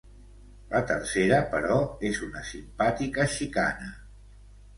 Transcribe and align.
La 0.69 0.79
tercera, 0.91 1.37
però, 1.51 1.75
és 2.11 2.23
una 2.29 2.43
simpàtica 2.53 3.27
xicana. 3.37 3.93